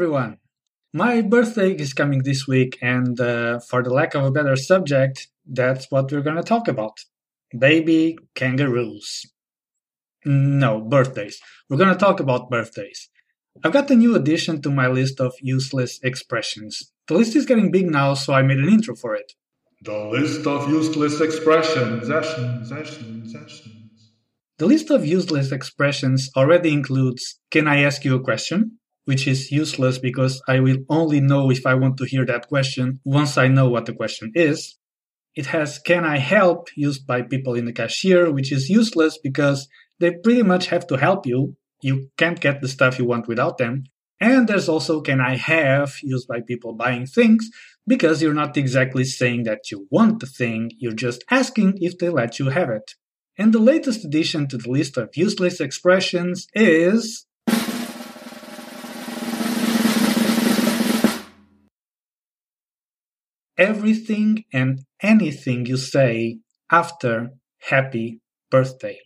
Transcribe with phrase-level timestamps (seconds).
[0.00, 0.38] everyone!
[0.94, 5.28] My birthday is coming this week, and uh, for the lack of a better subject,
[5.44, 7.00] that's what we're gonna talk about.
[7.52, 9.26] Baby kangaroos.
[10.24, 11.38] No, birthdays.
[11.68, 13.10] We're gonna talk about birthdays.
[13.62, 16.90] I've got a new addition to my list of useless expressions.
[17.06, 19.34] The list is getting big now, so I made an intro for it.
[19.82, 22.08] The list of useless expressions.
[22.08, 24.12] Actions, actions, actions.
[24.56, 28.79] The list of useless expressions already includes Can I ask you a question?
[29.10, 33.00] Which is useless because I will only know if I want to hear that question
[33.04, 34.78] once I know what the question is.
[35.34, 39.66] It has can I help used by people in the cashier, which is useless because
[39.98, 41.56] they pretty much have to help you.
[41.82, 43.82] You can't get the stuff you want without them.
[44.20, 47.50] And there's also can I have used by people buying things
[47.88, 52.10] because you're not exactly saying that you want the thing, you're just asking if they
[52.10, 52.88] let you have it.
[53.36, 57.26] And the latest addition to the list of useless expressions is
[63.60, 66.38] everything and anything you say
[66.72, 67.28] after
[67.68, 68.98] happy birthday.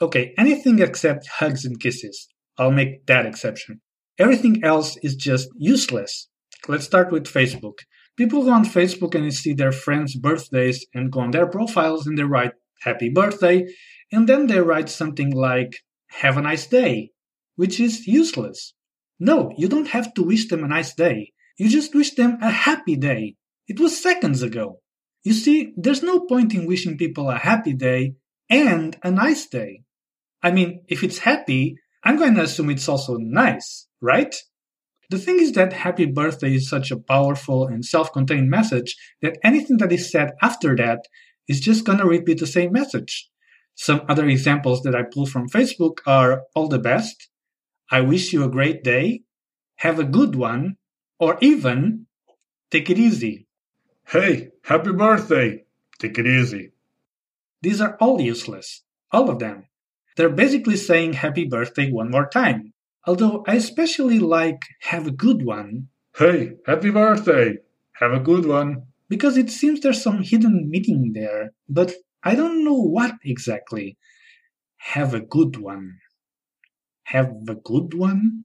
[0.00, 2.28] Okay, anything except hugs and kisses.
[2.56, 3.80] I'll make that exception.
[4.18, 6.28] Everything else is just useless.
[6.68, 7.78] Let's start with Facebook.
[8.16, 12.16] People go on Facebook and see their friends' birthdays and go on their profiles and
[12.16, 12.52] they write
[12.82, 13.66] happy birthday
[14.12, 15.78] and then they write something like
[16.10, 17.10] have a nice day,
[17.56, 18.74] which is useless.
[19.18, 21.32] No, you don't have to wish them a nice day.
[21.62, 23.36] You just wish them a happy day.
[23.68, 24.80] It was seconds ago.
[25.22, 28.16] You see, there's no point in wishing people a happy day
[28.50, 29.84] and a nice day.
[30.42, 34.34] I mean, if it's happy, I'm going to assume it's also nice, right?
[35.10, 39.38] The thing is that happy birthday is such a powerful and self contained message that
[39.44, 41.06] anything that is said after that
[41.46, 43.30] is just going to repeat the same message.
[43.76, 47.28] Some other examples that I pull from Facebook are all the best,
[47.88, 49.22] I wish you a great day,
[49.76, 50.78] have a good one,
[51.22, 52.04] or even
[52.72, 53.46] take it easy.
[54.08, 55.62] Hey, happy birthday!
[56.00, 56.72] Take it easy.
[57.60, 58.82] These are all useless.
[59.12, 59.68] All of them.
[60.16, 62.72] They're basically saying happy birthday one more time.
[63.06, 65.86] Although I especially like have a good one.
[66.18, 67.58] Hey, happy birthday!
[68.00, 68.86] Have a good one.
[69.08, 71.92] Because it seems there's some hidden meaning there, but
[72.24, 73.96] I don't know what exactly.
[74.96, 75.98] Have a good one.
[77.04, 78.44] Have a good one?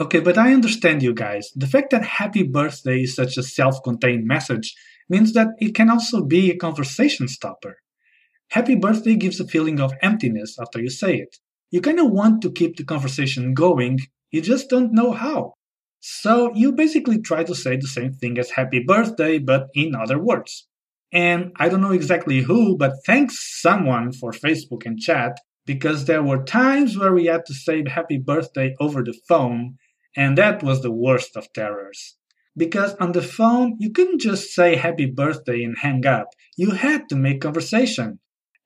[0.00, 1.50] Okay, but I understand you guys.
[1.54, 4.74] The fact that happy birthday is such a self contained message
[5.10, 7.76] means that it can also be a conversation stopper.
[8.48, 11.36] Happy birthday gives a feeling of emptiness after you say it.
[11.70, 14.00] You kind of want to keep the conversation going,
[14.30, 15.52] you just don't know how.
[16.00, 20.18] So you basically try to say the same thing as happy birthday, but in other
[20.18, 20.66] words.
[21.12, 26.22] And I don't know exactly who, but thanks someone for Facebook and chat because there
[26.22, 29.76] were times where we had to say happy birthday over the phone
[30.16, 32.16] and that was the worst of terrors.
[32.56, 36.28] Because on the phone, you couldn't just say happy birthday and hang up.
[36.56, 38.18] You had to make conversation.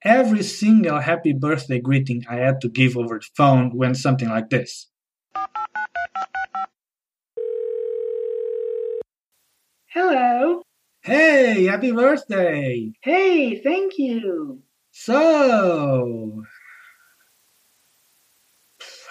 [0.04, 4.50] Every single happy birthday greeting I had to give over the phone went something like
[4.50, 4.88] this.
[9.88, 10.62] Hello.
[11.02, 12.92] Hey, happy birthday!
[13.02, 14.62] Hey, thank you.
[14.90, 16.42] So,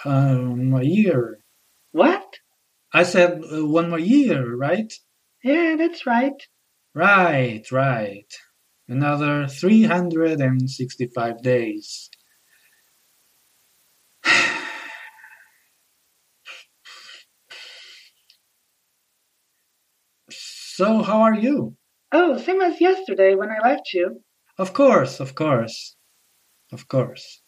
[0.04, 1.43] um, a year.
[1.94, 2.26] What?
[2.92, 4.92] I said uh, one more year, right?
[5.44, 6.32] Yeah, that's right.
[6.92, 8.26] Right, right.
[8.88, 12.10] Another 365 days.
[20.30, 21.76] so, how are you?
[22.10, 24.24] Oh, same as yesterday when I left you.
[24.58, 25.94] Of course, of course.
[26.72, 27.40] Of course.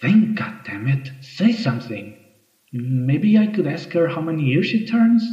[0.00, 2.27] Think, goddammit, say something.
[2.72, 5.24] Maybe I could ask her how many years she turns?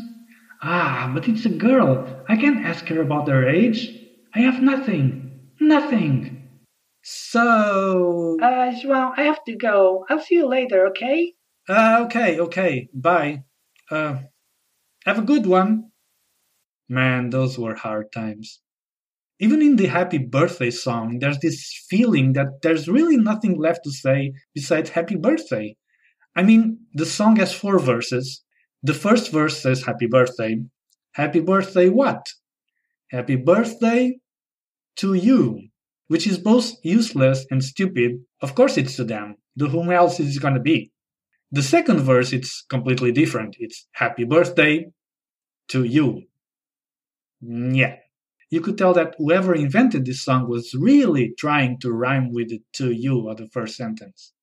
[0.62, 2.24] Ah, but it's a girl.
[2.30, 3.92] I can't ask her about her age.
[4.34, 5.52] I have nothing.
[5.60, 6.50] Nothing.
[7.04, 8.38] So.
[8.42, 10.06] Uh, João, I have to go.
[10.10, 11.34] I'll see you later, okay?
[11.68, 12.90] Uh, okay, okay.
[12.94, 13.44] Bye.
[13.92, 14.20] Uh,
[15.06, 15.92] have a good one.
[16.88, 18.62] Man, those were hard times.
[19.40, 23.92] Even in the happy birthday song, there's this feeling that there's really nothing left to
[23.92, 25.76] say besides happy birthday.
[26.36, 28.44] I mean, the song has four verses.
[28.84, 30.58] The first verse says happy birthday.
[31.14, 32.34] Happy birthday what?
[33.10, 34.20] Happy birthday
[34.98, 35.70] to you,
[36.08, 38.20] which is both useless and stupid.
[38.42, 39.36] Of course it's to them.
[39.60, 40.92] To whom else is it gonna be?
[41.52, 43.56] The second verse, it's completely different.
[43.60, 44.88] It's happy birthday
[45.70, 46.24] to you.
[47.42, 47.96] Yeah.
[48.50, 52.62] You could tell that whoever invented this song was really trying to rhyme with the
[52.74, 54.34] to you of the first sentence.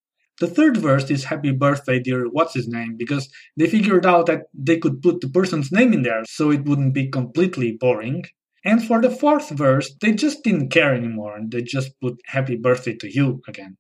[0.43, 4.47] The third verse is Happy Birthday, dear What's His Name, because they figured out that
[4.53, 8.25] they could put the person's name in there so it wouldn't be completely boring.
[8.65, 12.57] And for the fourth verse, they just didn't care anymore and they just put Happy
[12.57, 13.77] Birthday to you again.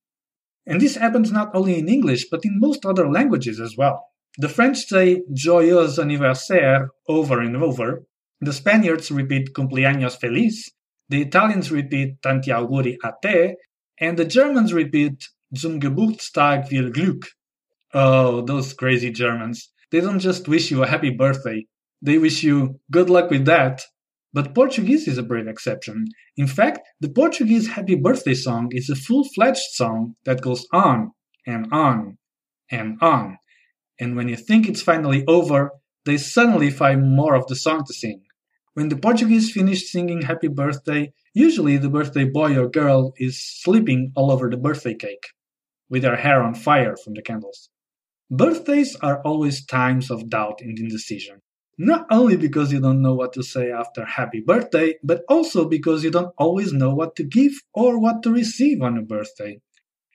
[0.65, 4.01] And this happens not only in English, but in most other languages as well.
[4.39, 8.05] The French say Joyeux anniversaire over and over.
[8.41, 10.71] The Spaniards repeat Cumpleaños feliz.
[11.09, 13.57] The Italians repeat Tanti auguri a te.
[13.99, 17.27] And the Germans repeat Zum Geburtstag viel Glück.
[17.93, 19.71] Oh, those crazy Germans.
[19.91, 21.67] They don't just wish you a happy birthday,
[22.01, 23.83] they wish you good luck with that.
[24.33, 26.07] But Portuguese is a brave exception.
[26.39, 31.13] In fact, the Portuguese happy birthday song is a full fledged song that goes on
[31.47, 32.17] and on
[32.71, 33.37] and on.
[34.01, 35.73] And when you think it's finally over,
[36.07, 38.23] they suddenly find more of the song to sing.
[38.73, 44.13] When the Portuguese finish singing happy birthday, usually the birthday boy or girl is sleeping
[44.17, 45.27] all over the birthday cake
[45.93, 47.69] with their hair on fire from the candles.
[48.31, 51.43] Birthdays are always times of doubt and indecision.
[51.77, 56.03] Not only because you don't know what to say after happy birthday, but also because
[56.03, 59.61] you don't always know what to give or what to receive on a birthday.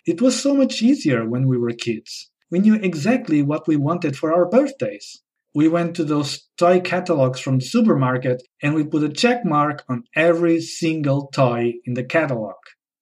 [0.07, 2.31] It was so much easier when we were kids.
[2.49, 5.21] We knew exactly what we wanted for our birthdays.
[5.53, 9.83] We went to those toy catalogs from the supermarket and we put a check mark
[9.87, 12.55] on every single toy in the catalog.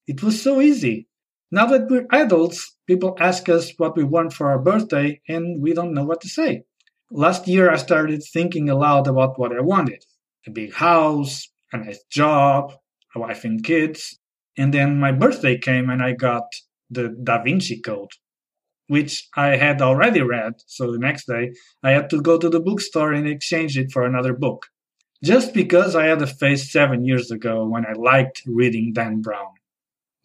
[0.07, 1.07] It was so easy.
[1.55, 5.71] Now that we're adults, people ask us what we want for our birthday and we
[5.71, 6.65] don't know what to say.
[7.09, 10.03] Last year, I started thinking aloud about what I wanted
[10.45, 12.73] a big house, a nice job,
[13.15, 14.19] a wife and kids.
[14.57, 16.43] And then my birthday came and I got
[16.89, 18.11] the Da Vinci Code,
[18.87, 20.55] which I had already read.
[20.65, 24.03] So the next day, I had to go to the bookstore and exchange it for
[24.03, 24.65] another book.
[25.23, 29.54] Just because I had a phase seven years ago when I liked reading Dan Brown.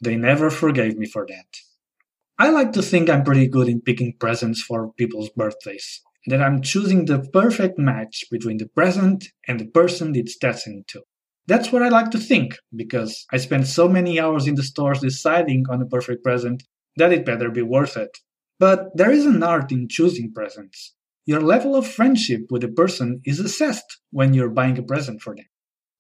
[0.03, 1.47] They never forgave me for that.
[2.39, 6.63] I like to think I'm pretty good in picking presents for people's birthdays, that I'm
[6.63, 11.03] choosing the perfect match between the present and the person it's destined to.
[11.47, 15.01] That's what I like to think, because I spend so many hours in the stores
[15.01, 16.63] deciding on a perfect present
[16.97, 18.17] that it better be worth it.
[18.59, 20.95] But there is an art in choosing presents.
[21.27, 25.35] Your level of friendship with a person is assessed when you're buying a present for
[25.35, 25.47] them.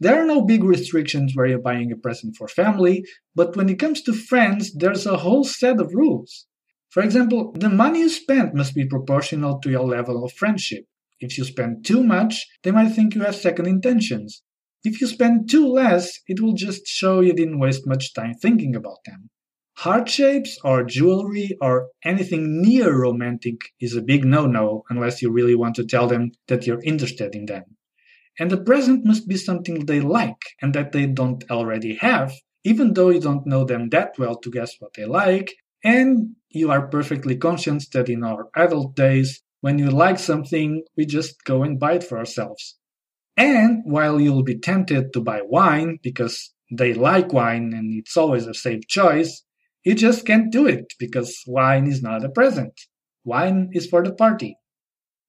[0.02, 3.04] There are no big restrictions where you're buying a present for family,
[3.34, 6.46] but when it comes to friends, there's a whole set of rules.
[6.88, 10.86] For example, the money you spend must be proportional to your level of friendship.
[11.20, 14.42] If you spend too much, they might think you have second intentions.
[14.84, 18.74] If you spend too less, it will just show you didn't waste much time thinking
[18.74, 19.28] about them.
[19.76, 25.30] Heart shapes or jewelry or anything near romantic is a big no no unless you
[25.30, 27.64] really want to tell them that you're interested in them.
[28.40, 32.32] And the present must be something they like and that they don't already have,
[32.64, 35.52] even though you don't know them that well to guess what they like.
[35.84, 41.04] And you are perfectly conscious that in our adult days, when you like something, we
[41.04, 42.78] just go and buy it for ourselves.
[43.36, 48.46] And while you'll be tempted to buy wine because they like wine and it's always
[48.46, 49.44] a safe choice,
[49.84, 52.72] you just can't do it because wine is not a present.
[53.22, 54.56] Wine is for the party.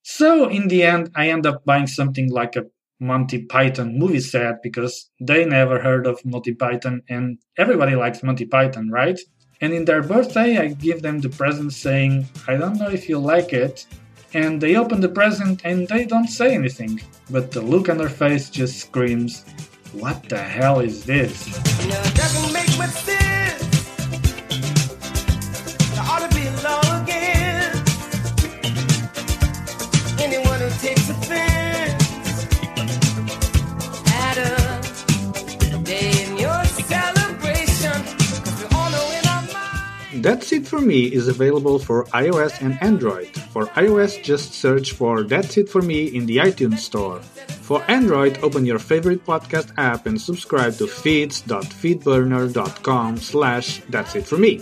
[0.04, 2.64] So in the end, I end up buying something like a
[3.02, 8.46] Monty Python movie set because they never heard of Monty Python and everybody likes Monty
[8.46, 9.20] Python, right?
[9.60, 13.20] And in their birthday, I give them the present saying, I don't know if you
[13.20, 13.86] like it.
[14.34, 17.02] And they open the present and they don't say anything.
[17.30, 19.44] But the look on their face just screams,
[19.94, 22.61] What the hell is this?
[40.22, 43.30] That's It For Me is available for iOS and Android.
[43.50, 47.20] For iOS, just search for That's It For Me in the iTunes Store.
[47.66, 54.38] For Android, open your favorite podcast app and subscribe to feeds.feedburner.com slash That's It For
[54.38, 54.62] Me.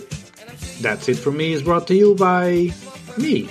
[0.80, 2.72] That's It For Me is brought to you by
[3.18, 3.50] me.